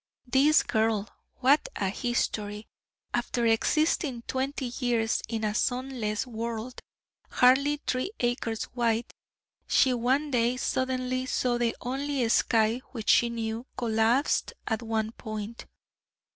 This 0.25 0.63
girl! 0.63 1.07
what 1.41 1.69
a 1.75 1.89
history! 1.89 2.65
After 3.13 3.45
existing 3.45 4.23
twenty 4.23 4.73
years 4.79 5.21
in 5.29 5.43
a 5.43 5.53
sunless 5.53 6.25
world 6.25 6.81
hardly 7.29 7.79
three 7.85 8.09
acres 8.19 8.67
wide, 8.73 9.13
she 9.67 9.93
one 9.93 10.31
day 10.31 10.57
suddenly 10.57 11.27
saw 11.27 11.59
the 11.59 11.75
only 11.81 12.27
sky 12.29 12.79
which 12.93 13.11
she 13.11 13.29
knew 13.29 13.67
collapse 13.77 14.41
at 14.65 14.81
one 14.81 15.11
point! 15.11 15.67